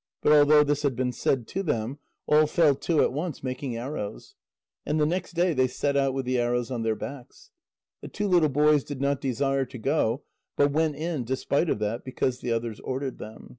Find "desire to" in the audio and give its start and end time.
9.20-9.78